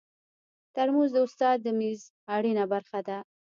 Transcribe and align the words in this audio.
ترموز 0.75 1.09
د 1.13 1.17
استاد 1.25 1.57
د 1.63 1.67
میز 1.79 1.99
اړینه 2.35 2.63
برخه 2.73 2.99
ده. 3.07 3.17